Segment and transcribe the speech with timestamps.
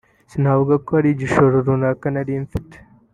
[0.31, 2.77] sinavuga ko hari igishoro runaka nari mfite